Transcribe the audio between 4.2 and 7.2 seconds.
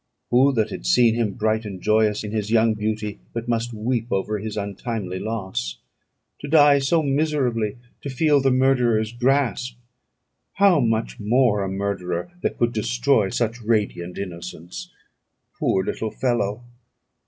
his untimely loss! To die so